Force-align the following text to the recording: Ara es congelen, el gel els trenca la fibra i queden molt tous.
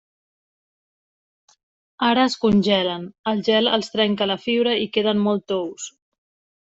Ara 2.07 2.23
es 2.29 2.37
congelen, 2.45 3.05
el 3.33 3.43
gel 3.51 3.73
els 3.77 3.93
trenca 3.97 4.29
la 4.31 4.39
fibra 4.47 4.77
i 4.87 4.93
queden 4.97 5.23
molt 5.29 5.47
tous. 5.53 5.87